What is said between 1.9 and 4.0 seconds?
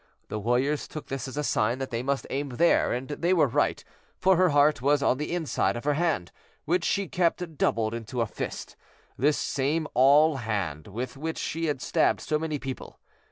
they must aim there, and they were right,